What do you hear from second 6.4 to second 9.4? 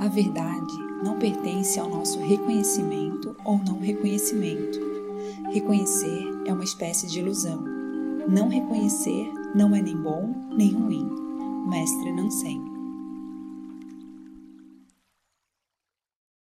é uma espécie de ilusão. Não reconhecer